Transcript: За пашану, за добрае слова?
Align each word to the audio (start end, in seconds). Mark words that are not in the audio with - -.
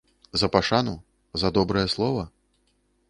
За 0.41 0.47
пашану, 0.55 0.95
за 1.43 1.53
добрае 1.59 1.85
слова? 1.95 2.25